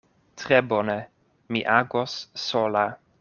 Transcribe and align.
Tre 0.43 0.61
bone: 0.71 0.95
mi 1.49 1.63
agos 1.77 2.17
sola. 2.49 2.87